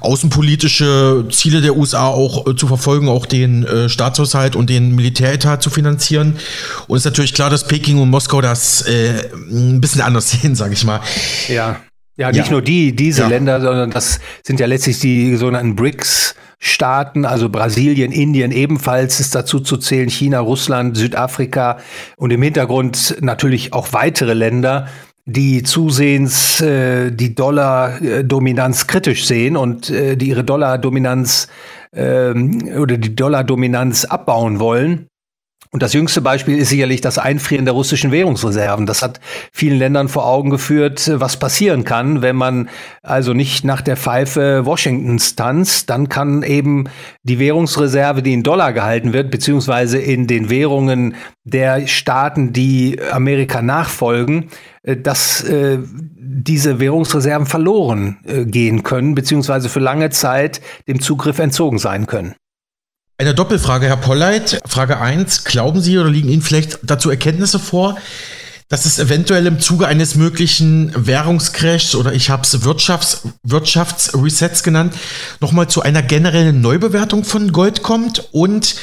außenpolitische 0.00 1.26
Ziele 1.30 1.60
der 1.60 1.76
USA 1.76 2.06
auch 2.06 2.46
äh, 2.46 2.56
zu 2.56 2.66
verfolgen, 2.66 3.08
auch 3.08 3.26
den 3.26 3.64
äh, 3.64 3.90
Staatshaushalt 3.90 4.56
und 4.56 4.70
den 4.70 4.94
Militäretat 4.94 5.62
zu 5.62 5.68
finanzieren. 5.68 6.38
Und 6.86 6.96
es 6.96 7.02
ist 7.02 7.12
natürlich 7.12 7.34
klar, 7.34 7.50
dass 7.50 7.66
Peking 7.66 7.98
und 7.98 8.08
Moskau 8.08 8.40
das 8.40 8.82
äh, 8.82 9.28
ein 9.50 9.80
bisschen 9.80 10.00
anders 10.00 10.30
sehen, 10.40 10.54
sage 10.54 10.72
ich 10.72 10.84
mal. 10.84 11.00
Ja. 11.48 11.80
Ja, 12.20 12.30
nicht 12.30 12.46
ja. 12.46 12.52
nur 12.52 12.60
die, 12.60 12.94
diese 12.94 13.22
ja. 13.22 13.28
Länder, 13.28 13.62
sondern 13.62 13.90
das 13.90 14.20
sind 14.42 14.60
ja 14.60 14.66
letztlich 14.66 14.98
die 14.98 15.36
sogenannten 15.36 15.74
BRICS. 15.74 16.34
Staaten, 16.62 17.24
also 17.24 17.48
Brasilien, 17.48 18.12
Indien 18.12 18.52
ebenfalls 18.52 19.18
ist 19.18 19.34
dazu 19.34 19.60
zu 19.60 19.78
zählen, 19.78 20.10
China, 20.10 20.40
Russland, 20.40 20.94
Südafrika 20.94 21.78
und 22.18 22.30
im 22.34 22.42
Hintergrund 22.42 23.16
natürlich 23.22 23.72
auch 23.72 23.94
weitere 23.94 24.34
Länder, 24.34 24.86
die 25.24 25.62
zusehends 25.62 26.60
äh, 26.60 27.12
die 27.12 27.34
Dollar-Dominanz 27.34 28.86
kritisch 28.86 29.24
sehen 29.24 29.56
und 29.56 29.88
äh, 29.88 30.16
die 30.16 30.28
ihre 30.28 30.44
Dollar-Dominanz 30.44 31.48
ähm, 31.94 32.62
oder 32.78 32.98
die 32.98 33.16
Dollar-Dominanz 33.16 34.04
abbauen 34.04 34.60
wollen. 34.60 35.06
Und 35.72 35.84
das 35.84 35.92
jüngste 35.92 36.20
Beispiel 36.20 36.58
ist 36.58 36.70
sicherlich 36.70 37.00
das 37.00 37.18
Einfrieren 37.18 37.64
der 37.64 37.74
russischen 37.74 38.10
Währungsreserven. 38.10 38.86
Das 38.86 39.02
hat 39.02 39.20
vielen 39.52 39.78
Ländern 39.78 40.08
vor 40.08 40.26
Augen 40.26 40.50
geführt, 40.50 41.08
was 41.14 41.38
passieren 41.38 41.84
kann, 41.84 42.22
wenn 42.22 42.34
man 42.34 42.68
also 43.02 43.34
nicht 43.34 43.64
nach 43.64 43.80
der 43.80 43.96
Pfeife 43.96 44.66
Washingtons 44.66 45.36
tanzt. 45.36 45.88
Dann 45.88 46.08
kann 46.08 46.42
eben 46.42 46.88
die 47.22 47.38
Währungsreserve, 47.38 48.20
die 48.20 48.32
in 48.32 48.42
Dollar 48.42 48.72
gehalten 48.72 49.12
wird, 49.12 49.30
beziehungsweise 49.30 49.98
in 49.98 50.26
den 50.26 50.50
Währungen 50.50 51.14
der 51.44 51.86
Staaten, 51.86 52.52
die 52.52 53.00
Amerika 53.12 53.62
nachfolgen, 53.62 54.50
äh, 54.82 54.96
dass 54.96 55.44
äh, 55.44 55.78
diese 55.86 56.80
Währungsreserven 56.80 57.46
verloren 57.46 58.18
äh, 58.24 58.44
gehen 58.44 58.82
können, 58.82 59.14
beziehungsweise 59.14 59.68
für 59.68 59.80
lange 59.80 60.10
Zeit 60.10 60.60
dem 60.88 61.00
Zugriff 61.00 61.38
entzogen 61.38 61.78
sein 61.78 62.08
können. 62.08 62.34
Eine 63.20 63.34
Doppelfrage, 63.34 63.86
Herr 63.86 63.98
Polleit. 63.98 64.60
Frage 64.66 64.98
1. 64.98 65.44
Glauben 65.44 65.82
Sie 65.82 65.98
oder 65.98 66.08
liegen 66.08 66.30
Ihnen 66.30 66.40
vielleicht 66.40 66.78
dazu 66.82 67.10
Erkenntnisse 67.10 67.58
vor, 67.58 67.98
dass 68.70 68.86
es 68.86 68.98
eventuell 68.98 69.46
im 69.46 69.60
Zuge 69.60 69.86
eines 69.86 70.14
möglichen 70.14 70.90
Währungscrashs 70.96 71.94
oder 71.94 72.14
ich 72.14 72.30
habe 72.30 72.44
es 72.44 72.64
Wirtschafts 72.64 73.28
Wirtschaftsresets 73.42 74.62
genannt, 74.62 74.94
nochmal 75.38 75.68
zu 75.68 75.82
einer 75.82 76.00
generellen 76.00 76.62
Neubewertung 76.62 77.24
von 77.24 77.52
Gold 77.52 77.82
kommt? 77.82 78.26
Und 78.32 78.76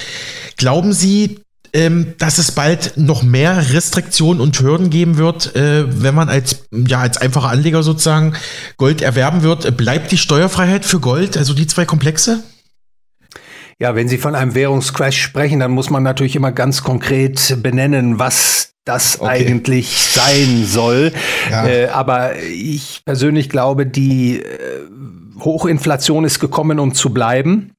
glauben 0.55 0.93
Sie, 0.93 1.39
ähm, 1.73 2.13
dass 2.19 2.37
es 2.37 2.51
bald 2.51 2.95
noch 2.95 3.23
mehr 3.23 3.73
Restriktionen 3.73 4.39
und 4.39 4.59
Hürden 4.59 4.91
geben 4.91 5.17
wird, 5.17 5.55
äh, 5.55 6.03
wenn 6.03 6.13
man 6.13 6.29
als, 6.29 6.57
ja, 6.69 6.99
als 6.99 7.17
einfacher 7.17 7.49
Anleger 7.49 7.81
sozusagen 7.81 8.35
Gold 8.77 9.01
erwerben 9.01 9.41
wird? 9.41 9.75
Bleibt 9.77 10.11
die 10.11 10.19
Steuerfreiheit 10.19 10.85
für 10.85 10.99
Gold, 10.99 11.37
also 11.37 11.55
die 11.55 11.65
zwei 11.65 11.85
Komplexe? 11.85 12.43
Ja, 13.79 13.93
wenn 13.93 14.07
Sie 14.07 14.17
von 14.17 14.33
einem 14.33 14.55
Währungscrash 14.55 15.21
sprechen, 15.21 15.59
dann 15.59 15.71
muss 15.71 15.91
man 15.91 16.01
natürlich 16.01 16.35
immer 16.35 16.51
ganz 16.51 16.83
konkret 16.83 17.57
benennen, 17.61 18.17
was 18.17 18.73
das 18.85 19.19
okay. 19.19 19.29
eigentlich 19.29 19.97
sein 19.97 20.63
soll. 20.65 21.11
Ja. 21.51 21.67
Äh, 21.67 21.87
aber 21.89 22.39
ich 22.39 23.01
persönlich 23.05 23.49
glaube, 23.49 23.85
die 23.85 24.39
äh, 24.39 24.45
Hochinflation 25.39 26.25
ist 26.25 26.39
gekommen, 26.39 26.79
um 26.79 26.93
zu 26.95 27.13
bleiben. 27.13 27.73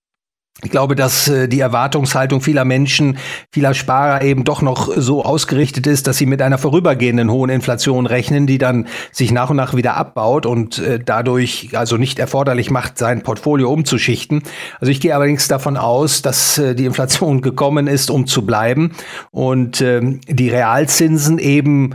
Ich 0.65 0.71
glaube, 0.71 0.97
dass 0.97 1.29
äh, 1.29 1.49
die 1.49 1.61
Erwartungshaltung 1.61 2.41
vieler 2.41 2.65
Menschen, 2.65 3.19
vieler 3.53 3.75
Sparer 3.75 4.23
eben 4.23 4.43
doch 4.43 4.61
noch 4.61 4.91
so 4.97 5.25
ausgerichtet 5.25 5.87
ist, 5.87 6.09
dass 6.09 6.19
sie 6.19 6.27
mit 6.27 6.43
einer 6.43 6.59
vorübergehenden 6.59 7.31
hohen 7.31 7.49
Inflation 7.49 8.07
rechnen, 8.07 8.49
die 8.49 8.59
dann 8.59 8.89
sich 9.13 9.31
nach 9.31 9.51
und 9.51 9.57
nach 9.57 9.75
wieder 9.75 9.97
abbaut 9.97 10.47
und 10.47 10.81
äh, 10.81 10.99
dadurch 10.99 11.71
also 11.75 11.97
nicht 11.97 12.19
erforderlich 12.19 12.73
macht, 12.73 12.99
sein 12.99 13.23
Portfolio 13.23 13.73
umzuschichten. 13.73 14.43
Also 14.81 14.91
ich 14.91 15.01
gehe 15.01 15.15
allerdings 15.15 15.47
davon 15.47 15.77
aus, 15.77 16.23
dass 16.23 16.59
äh, 16.59 16.75
die 16.75 16.87
Inflation 16.87 17.41
gekommen 17.41 17.87
ist, 17.87 18.11
um 18.11 18.27
zu 18.27 18.45
bleiben 18.45 18.97
und 19.31 19.81
ähm, 19.81 20.21
die 20.27 20.49
Realzinsen 20.49 21.39
eben 21.39 21.95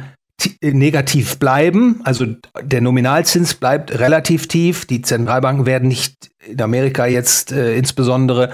negativ 0.61 1.37
bleiben. 1.37 2.01
Also 2.03 2.25
der 2.61 2.81
Nominalzins 2.81 3.53
bleibt 3.55 3.97
relativ 3.99 4.47
tief. 4.47 4.85
Die 4.85 5.01
Zentralbanken 5.01 5.65
werden 5.65 5.87
nicht 5.87 6.32
in 6.47 6.61
Amerika 6.61 7.05
jetzt 7.05 7.51
äh, 7.51 7.75
insbesondere 7.75 8.51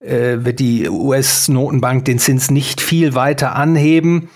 äh, 0.00 0.38
wird 0.40 0.60
die 0.60 0.88
US-Notenbank 0.88 2.04
den 2.04 2.18
Zins 2.18 2.50
nicht 2.50 2.80
viel 2.80 3.14
weiter 3.14 3.56
anheben. 3.56 4.30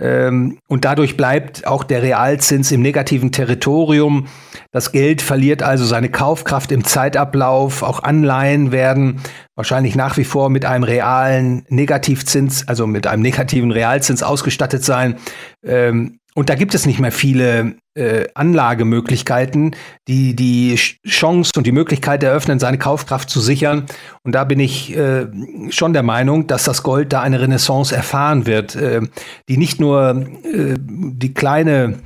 Ähm, 0.00 0.58
und 0.68 0.84
dadurch 0.84 1.16
bleibt 1.16 1.66
auch 1.66 1.82
der 1.82 2.02
Realzins 2.02 2.70
im 2.70 2.82
negativen 2.82 3.32
Territorium. 3.32 4.28
Das 4.70 4.92
Geld 4.92 5.22
verliert 5.22 5.62
also 5.62 5.84
seine 5.84 6.08
Kaufkraft 6.08 6.70
im 6.70 6.84
Zeitablauf. 6.84 7.82
Auch 7.82 8.02
Anleihen 8.02 8.70
werden 8.70 9.20
wahrscheinlich 9.56 9.96
nach 9.96 10.16
wie 10.16 10.24
vor 10.24 10.50
mit 10.50 10.64
einem 10.64 10.84
realen 10.84 11.64
Negativzins, 11.68 12.68
also 12.68 12.86
mit 12.86 13.06
einem 13.06 13.22
negativen 13.22 13.72
Realzins 13.72 14.22
ausgestattet 14.22 14.84
sein. 14.84 15.16
Ähm, 15.64 16.18
und 16.34 16.48
da 16.48 16.54
gibt 16.54 16.74
es 16.74 16.86
nicht 16.86 17.00
mehr 17.00 17.10
viele 17.10 17.74
äh, 17.98 18.28
Anlagemöglichkeiten, 18.34 19.74
die 20.06 20.34
die 20.34 20.76
Chance 20.76 21.52
und 21.56 21.66
die 21.66 21.72
Möglichkeit 21.72 22.22
eröffnen, 22.22 22.58
seine 22.58 22.78
Kaufkraft 22.78 23.28
zu 23.28 23.40
sichern. 23.40 23.86
Und 24.22 24.34
da 24.34 24.44
bin 24.44 24.60
ich 24.60 24.96
äh, 24.96 25.26
schon 25.70 25.92
der 25.92 26.02
Meinung, 26.02 26.46
dass 26.46 26.64
das 26.64 26.82
Gold 26.82 27.12
da 27.12 27.20
eine 27.20 27.40
Renaissance 27.40 27.94
erfahren 27.94 28.46
wird, 28.46 28.76
äh, 28.76 29.00
die 29.48 29.56
nicht 29.56 29.80
nur 29.80 30.26
äh, 30.44 30.76
die 30.78 31.34
kleine 31.34 31.98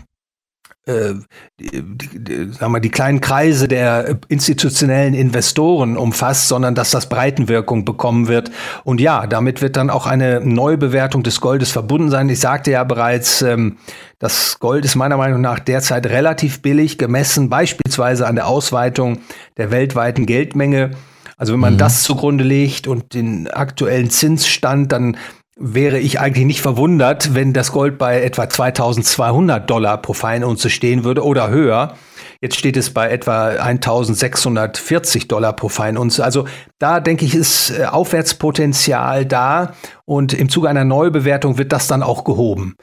äh, 0.86 1.14
die, 1.60 1.82
die, 2.18 2.52
sagen 2.52 2.72
wir, 2.72 2.80
die 2.80 2.90
kleinen 2.90 3.20
Kreise 3.20 3.68
der 3.68 4.18
institutionellen 4.26 5.14
Investoren 5.14 5.96
umfasst, 5.96 6.48
sondern 6.48 6.74
dass 6.74 6.90
das 6.90 7.08
Breitenwirkung 7.08 7.84
bekommen 7.84 8.26
wird. 8.26 8.50
Und 8.82 9.00
ja, 9.00 9.28
damit 9.28 9.62
wird 9.62 9.76
dann 9.76 9.90
auch 9.90 10.06
eine 10.06 10.40
Neubewertung 10.40 11.22
des 11.22 11.40
Goldes 11.40 11.70
verbunden 11.70 12.10
sein. 12.10 12.28
Ich 12.28 12.40
sagte 12.40 12.72
ja 12.72 12.82
bereits, 12.82 13.42
ähm, 13.42 13.76
das 14.18 14.58
Gold 14.58 14.84
ist 14.84 14.96
meiner 14.96 15.16
Meinung 15.16 15.40
nach 15.40 15.60
derzeit 15.60 16.06
relativ 16.06 16.62
billig 16.62 16.98
gemessen, 16.98 17.48
beispielsweise 17.48 18.26
an 18.26 18.34
der 18.34 18.48
Ausweitung 18.48 19.18
der 19.56 19.70
weltweiten 19.70 20.26
Geldmenge. 20.26 20.90
Also 21.36 21.52
wenn 21.52 21.60
man 21.60 21.74
mhm. 21.74 21.78
das 21.78 22.02
zugrunde 22.02 22.44
legt 22.44 22.86
und 22.88 23.14
den 23.14 23.48
aktuellen 23.48 24.10
Zinsstand, 24.10 24.92
dann 24.92 25.16
wäre 25.64 26.00
ich 26.00 26.18
eigentlich 26.18 26.44
nicht 26.44 26.60
verwundert, 26.60 27.34
wenn 27.34 27.52
das 27.52 27.70
Gold 27.70 27.96
bei 27.96 28.20
etwa 28.20 28.48
2200 28.48 29.70
Dollar 29.70 29.96
pro 29.96 30.12
Feinunze 30.12 30.70
stehen 30.70 31.04
würde 31.04 31.24
oder 31.24 31.50
höher. 31.50 31.94
Jetzt 32.40 32.56
steht 32.56 32.76
es 32.76 32.92
bei 32.92 33.08
etwa 33.10 33.50
1640 33.50 35.28
Dollar 35.28 35.52
pro 35.52 35.68
Feinunze. 35.68 36.24
Also 36.24 36.48
da 36.80 36.98
denke 36.98 37.24
ich, 37.24 37.36
ist 37.36 37.70
äh, 37.70 37.84
Aufwärtspotenzial 37.84 39.24
da 39.24 39.74
und 40.04 40.32
im 40.32 40.48
Zuge 40.48 40.68
einer 40.68 40.84
Neubewertung 40.84 41.58
wird 41.58 41.72
das 41.72 41.86
dann 41.86 42.02
auch 42.02 42.24
gehoben. 42.24 42.74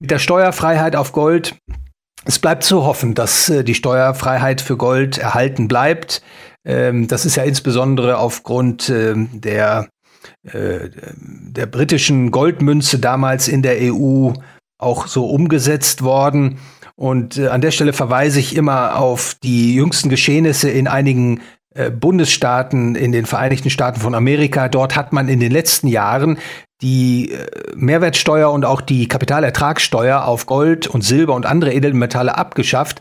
Mit 0.00 0.10
der 0.10 0.18
Steuerfreiheit 0.18 0.96
auf 0.96 1.12
Gold, 1.12 1.56
es 2.24 2.38
bleibt 2.38 2.64
zu 2.64 2.84
hoffen, 2.84 3.14
dass 3.14 3.50
äh, 3.50 3.62
die 3.62 3.74
Steuerfreiheit 3.74 4.62
für 4.62 4.78
Gold 4.78 5.18
erhalten 5.18 5.68
bleibt. 5.68 6.22
Ähm, 6.64 7.08
das 7.08 7.26
ist 7.26 7.36
ja 7.36 7.42
insbesondere 7.42 8.16
aufgrund 8.16 8.88
ähm, 8.88 9.28
der 9.34 9.88
äh, 10.44 10.90
der 11.18 11.66
britischen 11.66 12.30
Goldmünze 12.30 12.98
damals 12.98 13.48
in 13.48 13.62
der 13.62 13.76
EU 13.80 14.32
auch 14.78 15.06
so 15.06 15.26
umgesetzt 15.26 16.02
worden. 16.02 16.58
Und 16.94 17.38
äh, 17.38 17.48
an 17.48 17.60
der 17.60 17.70
Stelle 17.70 17.92
verweise 17.92 18.40
ich 18.40 18.56
immer 18.56 18.98
auf 18.98 19.36
die 19.42 19.74
jüngsten 19.74 20.08
Geschehnisse 20.08 20.70
in 20.70 20.88
einigen 20.88 21.40
äh, 21.74 21.90
Bundesstaaten 21.90 22.94
in 22.94 23.12
den 23.12 23.26
Vereinigten 23.26 23.70
Staaten 23.70 24.00
von 24.00 24.14
Amerika. 24.14 24.68
Dort 24.68 24.96
hat 24.96 25.12
man 25.12 25.28
in 25.28 25.40
den 25.40 25.52
letzten 25.52 25.88
Jahren 25.88 26.38
die 26.82 27.32
äh, 27.32 27.46
Mehrwertsteuer 27.74 28.50
und 28.50 28.64
auch 28.64 28.80
die 28.80 29.08
Kapitalertragssteuer 29.08 30.24
auf 30.24 30.46
Gold 30.46 30.86
und 30.86 31.02
Silber 31.02 31.34
und 31.34 31.46
andere 31.46 31.72
Edelmetalle 31.72 32.36
abgeschafft 32.36 33.00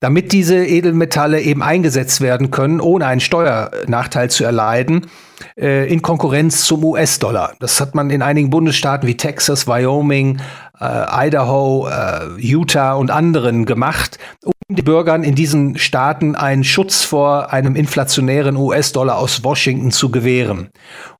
damit 0.00 0.32
diese 0.32 0.64
Edelmetalle 0.64 1.40
eben 1.40 1.62
eingesetzt 1.62 2.20
werden 2.20 2.50
können, 2.50 2.80
ohne 2.80 3.06
einen 3.06 3.20
Steuernachteil 3.20 4.30
zu 4.30 4.44
erleiden, 4.44 5.06
äh, 5.58 5.90
in 5.90 6.02
Konkurrenz 6.02 6.64
zum 6.64 6.84
US-Dollar. 6.84 7.54
Das 7.60 7.80
hat 7.80 7.94
man 7.94 8.10
in 8.10 8.22
einigen 8.22 8.50
Bundesstaaten 8.50 9.08
wie 9.08 9.16
Texas, 9.16 9.66
Wyoming, 9.66 10.40
äh, 10.80 11.26
Idaho, 11.26 11.88
äh, 11.88 12.38
Utah 12.38 12.94
und 12.94 13.10
anderen 13.10 13.64
gemacht, 13.64 14.18
um 14.44 14.52
den 14.68 14.84
Bürgern 14.84 15.24
in 15.24 15.34
diesen 15.34 15.78
Staaten 15.78 16.34
einen 16.34 16.64
Schutz 16.64 17.04
vor 17.04 17.52
einem 17.52 17.74
inflationären 17.74 18.56
US-Dollar 18.56 19.16
aus 19.16 19.44
Washington 19.44 19.92
zu 19.92 20.10
gewähren. 20.10 20.68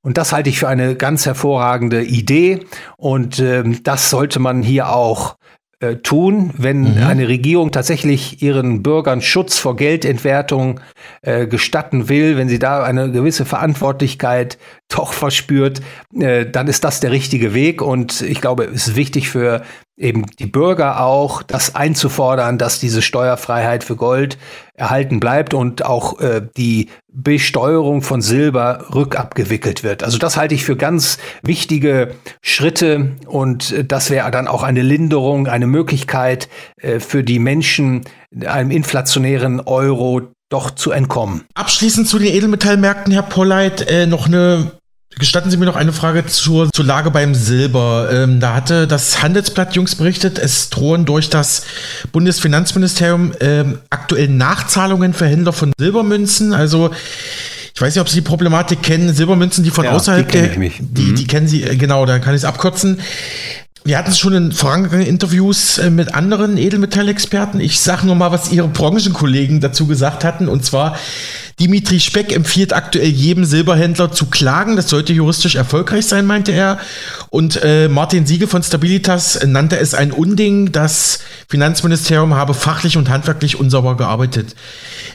Und 0.02 0.18
das 0.18 0.32
halte 0.32 0.50
ich 0.50 0.58
für 0.58 0.68
eine 0.68 0.96
ganz 0.96 1.24
hervorragende 1.24 2.04
Idee 2.04 2.60
und 2.98 3.38
ähm, 3.38 3.82
das 3.82 4.10
sollte 4.10 4.38
man 4.38 4.62
hier 4.62 4.90
auch 4.90 5.36
äh, 5.80 5.96
tun, 5.96 6.54
wenn 6.56 6.96
mhm. 6.96 7.02
eine 7.02 7.28
Regierung 7.28 7.70
tatsächlich 7.70 8.42
ihren 8.42 8.82
Bürgern 8.82 9.20
Schutz 9.20 9.58
vor 9.58 9.76
Geldentwertung 9.76 10.80
äh, 11.20 11.46
gestatten 11.46 12.08
will, 12.08 12.38
wenn 12.38 12.48
sie 12.48 12.58
da 12.58 12.82
eine 12.82 13.12
gewisse 13.12 13.44
Verantwortlichkeit 13.44 14.56
doch 14.88 15.12
verspürt, 15.12 15.82
äh, 16.18 16.46
dann 16.46 16.68
ist 16.68 16.84
das 16.84 17.00
der 17.00 17.10
richtige 17.10 17.52
Weg. 17.52 17.82
Und 17.82 18.22
ich 18.22 18.40
glaube, 18.40 18.64
es 18.64 18.88
ist 18.88 18.96
wichtig 18.96 19.28
für 19.28 19.62
eben 19.96 20.26
die 20.38 20.46
Bürger 20.46 21.00
auch, 21.00 21.42
das 21.42 21.74
einzufordern, 21.74 22.58
dass 22.58 22.78
diese 22.78 23.00
Steuerfreiheit 23.00 23.82
für 23.82 23.96
Gold 23.96 24.36
erhalten 24.74 25.20
bleibt 25.20 25.54
und 25.54 25.84
auch 25.84 26.20
äh, 26.20 26.42
die 26.56 26.90
Besteuerung 27.08 28.02
von 28.02 28.20
Silber 28.20 28.86
rückabgewickelt 28.94 29.82
wird. 29.82 30.02
Also 30.02 30.18
das 30.18 30.36
halte 30.36 30.54
ich 30.54 30.64
für 30.64 30.76
ganz 30.76 31.16
wichtige 31.42 32.14
Schritte 32.42 33.12
und 33.26 33.72
äh, 33.72 33.84
das 33.84 34.10
wäre 34.10 34.30
dann 34.30 34.48
auch 34.48 34.62
eine 34.62 34.82
Linderung, 34.82 35.46
eine 35.46 35.66
Möglichkeit 35.66 36.48
äh, 36.76 37.00
für 37.00 37.24
die 37.24 37.38
Menschen, 37.38 38.02
einem 38.44 38.70
inflationären 38.70 39.60
Euro 39.60 40.22
doch 40.50 40.70
zu 40.70 40.90
entkommen. 40.90 41.44
Abschließend 41.54 42.06
zu 42.06 42.18
den 42.18 42.32
Edelmetallmärkten, 42.32 43.12
Herr 43.12 43.22
Polleit, 43.22 43.88
äh, 43.88 44.06
noch 44.06 44.26
eine 44.26 44.72
Gestatten 45.18 45.50
Sie 45.50 45.56
mir 45.56 45.64
noch 45.64 45.76
eine 45.76 45.94
Frage 45.94 46.26
zur, 46.26 46.70
zur 46.70 46.84
Lage 46.84 47.10
beim 47.10 47.34
Silber. 47.34 48.10
Ähm, 48.12 48.38
da 48.38 48.54
hatte 48.54 48.86
das 48.86 49.22
Handelsblatt 49.22 49.74
jüngst 49.74 49.96
berichtet, 49.96 50.38
es 50.38 50.68
drohen 50.68 51.06
durch 51.06 51.30
das 51.30 51.64
Bundesfinanzministerium 52.12 53.32
ähm, 53.40 53.78
aktuell 53.88 54.28
Nachzahlungen 54.28 55.14
für 55.14 55.26
Händler 55.26 55.54
von 55.54 55.72
Silbermünzen. 55.78 56.52
Also 56.52 56.90
ich 57.76 57.80
weiß 57.80 57.94
nicht, 57.94 58.00
ob 58.00 58.08
Sie 58.10 58.16
die 58.16 58.26
Problematik 58.26 58.82
kennen, 58.82 59.12
Silbermünzen, 59.12 59.64
die 59.64 59.70
von 59.70 59.84
ja, 59.84 59.92
außerhalb 59.92 60.30
die 60.30 60.38
der, 60.38 60.48
die, 60.48 61.02
mhm. 61.02 61.14
die 61.14 61.26
kennen 61.26 61.48
Sie, 61.48 61.62
äh, 61.62 61.76
genau, 61.76 62.04
dann 62.04 62.20
kann 62.20 62.34
ich 62.34 62.40
es 62.40 62.44
abkürzen. 62.44 63.00
Wir 63.86 63.98
hatten 63.98 64.10
es 64.10 64.18
schon 64.18 64.34
in 64.34 64.50
vorangegangenen 64.50 65.08
Interviews 65.08 65.78
äh, 65.78 65.90
mit 65.90 66.12
anderen 66.12 66.58
Edelmetallexperten. 66.58 67.60
Ich 67.60 67.78
sage 67.78 68.04
nur 68.04 68.16
mal, 68.16 68.32
was 68.32 68.50
Ihre 68.50 68.66
Branchenkollegen 68.66 69.60
dazu 69.60 69.86
gesagt 69.86 70.24
hatten. 70.24 70.48
Und 70.48 70.64
zwar, 70.64 70.96
Dimitri 71.60 72.00
Speck 72.00 72.34
empfiehlt 72.34 72.72
aktuell 72.72 73.06
jedem 73.06 73.44
Silberhändler 73.44 74.10
zu 74.10 74.26
klagen. 74.26 74.74
Das 74.74 74.88
sollte 74.88 75.12
juristisch 75.12 75.54
erfolgreich 75.54 76.04
sein, 76.04 76.26
meinte 76.26 76.50
er. 76.50 76.80
Und 77.30 77.60
äh, 77.62 77.86
Martin 77.86 78.26
Siege 78.26 78.48
von 78.48 78.60
Stabilitas 78.60 79.46
nannte 79.46 79.78
es 79.78 79.94
ein 79.94 80.10
Unding. 80.10 80.72
Das 80.72 81.20
Finanzministerium 81.46 82.34
habe 82.34 82.54
fachlich 82.54 82.96
und 82.96 83.08
handwerklich 83.08 83.60
unsauber 83.60 83.96
gearbeitet. 83.96 84.56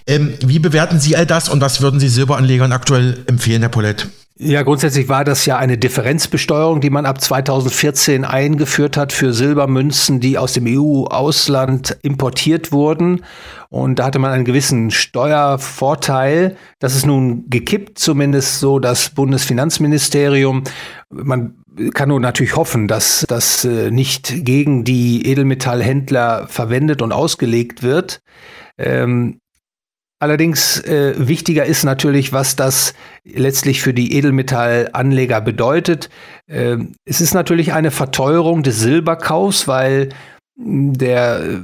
Ähm, 0.07 0.35
wie 0.45 0.59
bewerten 0.59 0.97
Sie 1.01 1.17
all 1.17 1.25
das 1.25 1.49
und 1.49 1.59
was 1.59 1.81
würden 1.81 1.99
Sie 1.99 2.07
Silberanlegern 2.07 2.71
aktuell 2.71 3.17
empfehlen, 3.27 3.63
Herr 3.63 3.69
Paulette? 3.69 4.07
Ja, 4.43 4.63
grundsätzlich 4.63 5.07
war 5.07 5.23
das 5.23 5.45
ja 5.45 5.59
eine 5.59 5.77
Differenzbesteuerung, 5.77 6.81
die 6.81 6.89
man 6.89 7.05
ab 7.05 7.21
2014 7.21 8.25
eingeführt 8.25 8.97
hat 8.97 9.13
für 9.13 9.33
Silbermünzen, 9.33 10.19
die 10.19 10.39
aus 10.39 10.53
dem 10.53 10.65
EU-Ausland 10.65 11.99
importiert 12.01 12.71
wurden. 12.71 13.23
Und 13.69 13.99
da 13.99 14.05
hatte 14.05 14.17
man 14.17 14.31
einen 14.31 14.43
gewissen 14.43 14.89
Steuervorteil. 14.89 16.57
Das 16.79 16.95
ist 16.95 17.05
nun 17.05 17.51
gekippt, 17.51 17.99
zumindest 17.99 18.59
so 18.59 18.79
das 18.79 19.11
Bundesfinanzministerium. 19.11 20.63
Man 21.11 21.63
kann 21.93 22.09
nur 22.09 22.19
natürlich 22.19 22.55
hoffen, 22.55 22.87
dass 22.87 23.23
das 23.27 23.63
äh, 23.63 23.91
nicht 23.91 24.43
gegen 24.43 24.83
die 24.83 25.27
Edelmetallhändler 25.27 26.47
verwendet 26.47 27.03
und 27.03 27.11
ausgelegt 27.11 27.83
wird. 27.83 28.23
Ähm, 28.79 29.39
Allerdings 30.21 30.79
äh, 30.81 31.15
wichtiger 31.17 31.65
ist 31.65 31.83
natürlich, 31.83 32.31
was 32.31 32.55
das 32.55 32.93
letztlich 33.23 33.81
für 33.81 33.91
die 33.91 34.15
Edelmetallanleger 34.15 35.41
bedeutet. 35.41 36.11
Äh, 36.45 36.77
es 37.05 37.21
ist 37.21 37.33
natürlich 37.33 37.73
eine 37.73 37.89
Verteuerung 37.89 38.61
des 38.61 38.79
Silberkaufs, 38.79 39.67
weil 39.67 40.09
hm, 40.59 40.95
der, 40.95 41.63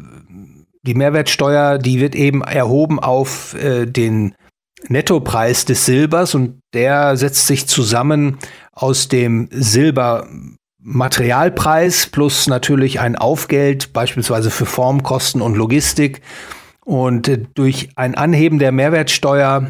die 0.82 0.96
Mehrwertsteuer, 0.96 1.78
die 1.78 2.00
wird 2.00 2.16
eben 2.16 2.42
erhoben 2.42 3.00
auf 3.00 3.54
äh, 3.54 3.86
den 3.86 4.34
Nettopreis 4.88 5.66
des 5.66 5.86
Silbers 5.86 6.34
und 6.34 6.58
der 6.74 7.16
setzt 7.16 7.46
sich 7.46 7.68
zusammen 7.68 8.40
aus 8.72 9.08
dem 9.08 9.50
Silbermaterialpreis 9.52 12.08
plus 12.08 12.48
natürlich 12.48 13.00
ein 13.00 13.18
Aufgeld, 13.18 13.94
beispielsweise 13.94 14.50
für 14.50 14.66
Formkosten 14.66 15.44
und 15.44 15.56
Logistik 15.56 16.24
und 16.88 17.27
äh, 17.27 17.44
durch 17.53 17.89
ein 17.96 18.15
Anheben 18.15 18.60
der 18.60 18.72
Mehrwertsteuer 18.72 19.67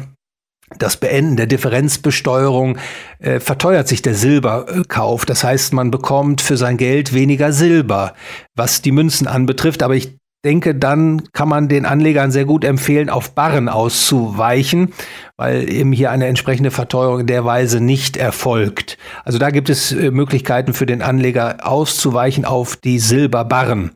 das 0.78 0.98
Beenden 0.98 1.36
der 1.36 1.46
Differenzbesteuerung 1.46 2.76
äh, 3.20 3.40
verteuert 3.40 3.88
sich 3.88 4.02
der 4.02 4.14
Silberkauf. 4.14 5.24
Das 5.24 5.42
heißt, 5.42 5.72
man 5.72 5.90
bekommt 5.90 6.42
für 6.42 6.58
sein 6.58 6.76
Geld 6.76 7.14
weniger 7.14 7.52
Silber, 7.52 8.12
was 8.54 8.82
die 8.82 8.92
Münzen 8.92 9.26
anbetrifft. 9.26 9.82
Aber 9.82 9.96
ich 9.96 10.18
denke, 10.44 10.74
dann 10.74 11.22
kann 11.32 11.48
man 11.48 11.68
den 11.68 11.86
Anlegern 11.86 12.30
sehr 12.30 12.44
gut 12.44 12.64
empfehlen, 12.64 13.08
auf 13.08 13.34
Barren 13.34 13.70
auszuweichen, 13.70 14.92
weil 15.38 15.70
eben 15.70 15.92
hier 15.92 16.10
eine 16.10 16.26
entsprechende 16.26 16.70
Verteuerung 16.70 17.20
in 17.20 17.26
der 17.26 17.46
Weise 17.46 17.80
nicht 17.80 18.18
erfolgt. 18.18 18.98
Also 19.24 19.38
da 19.38 19.50
gibt 19.50 19.70
es 19.70 19.90
äh, 19.90 20.10
Möglichkeiten 20.10 20.74
für 20.74 20.86
den 20.86 21.00
Anleger 21.00 21.66
auszuweichen 21.66 22.44
auf 22.44 22.76
die 22.76 22.98
Silberbarren. 22.98 23.92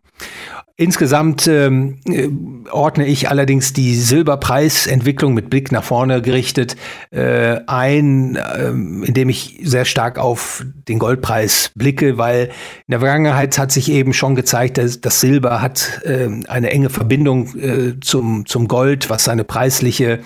Insgesamt 0.82 1.46
ähm, 1.46 1.98
äh, 2.06 2.28
ordne 2.72 3.06
ich 3.06 3.28
allerdings 3.30 3.72
die 3.72 3.94
Silberpreisentwicklung 3.94 5.32
mit 5.32 5.48
Blick 5.48 5.70
nach 5.70 5.84
vorne 5.84 6.20
gerichtet 6.20 6.74
äh, 7.12 7.60
ein, 7.68 8.34
äh, 8.34 8.70
indem 8.70 9.28
ich 9.28 9.60
sehr 9.62 9.84
stark 9.84 10.18
auf 10.18 10.64
den 10.88 10.98
Goldpreis 10.98 11.70
blicke, 11.76 12.18
weil 12.18 12.46
in 12.88 12.90
der 12.90 12.98
Vergangenheit 12.98 13.56
hat 13.58 13.70
sich 13.70 13.92
eben 13.92 14.12
schon 14.12 14.34
gezeigt, 14.34 14.76
dass 14.76 15.00
das 15.00 15.20
Silber 15.20 15.62
hat 15.62 16.00
äh, 16.04 16.28
eine 16.48 16.70
enge 16.70 16.90
Verbindung 16.90 17.54
äh, 17.56 18.00
zum, 18.00 18.44
zum 18.46 18.66
Gold, 18.66 19.08
was 19.08 19.22
seine 19.22 19.44
preisliche 19.44 20.18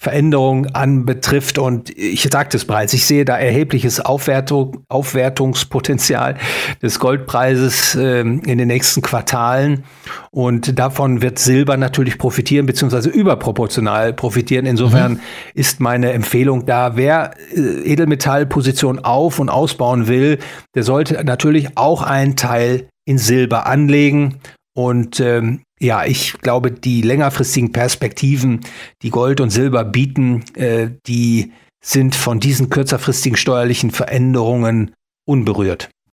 Veränderung 0.00 0.66
anbetrifft. 0.66 1.58
Und 1.58 1.90
ich 1.90 2.22
sagte 2.22 2.56
es 2.56 2.64
bereits, 2.64 2.92
ich 2.92 3.04
sehe 3.04 3.24
da 3.24 3.36
erhebliches 3.36 3.98
Aufwertung, 3.98 4.84
Aufwertungspotenzial 4.88 6.36
des 6.80 7.00
Goldpreises 7.00 7.96
äh, 7.96 8.20
in 8.20 8.58
den 8.58 8.68
nächsten 8.68 9.02
Quartalen. 9.02 9.84
Und 10.30 10.78
davon 10.78 11.20
wird 11.20 11.40
Silber 11.40 11.76
natürlich 11.76 12.16
profitieren, 12.16 12.66
beziehungsweise 12.66 13.08
überproportional 13.08 14.12
profitieren. 14.12 14.66
Insofern 14.66 15.14
mhm. 15.14 15.20
ist 15.54 15.80
meine 15.80 16.12
Empfehlung 16.12 16.64
da, 16.64 16.96
wer 16.96 17.32
äh, 17.56 17.60
Edelmetallposition 17.60 19.00
auf- 19.00 19.40
und 19.40 19.48
ausbauen 19.48 20.06
will, 20.06 20.38
der 20.76 20.84
sollte 20.84 21.24
natürlich 21.24 21.76
auch 21.76 22.02
einen 22.02 22.36
Teil 22.36 22.88
in 23.04 23.18
Silber 23.18 23.66
anlegen. 23.66 24.36
Und 24.76 25.18
ähm, 25.18 25.62
ja, 25.80 26.04
ich 26.04 26.34
glaube, 26.40 26.70
die 26.70 27.02
längerfristigen 27.02 27.72
Perspektiven, 27.72 28.60
die 29.02 29.10
Gold 29.10 29.40
und 29.40 29.50
Silber 29.50 29.84
bieten, 29.84 30.44
äh, 30.54 30.90
die 31.06 31.52
sind 31.80 32.14
von 32.14 32.40
diesen 32.40 32.70
kürzerfristigen 32.70 33.36
steuerlichen 33.36 33.90
Veränderungen 33.90 34.92
unberührt. 35.24 35.90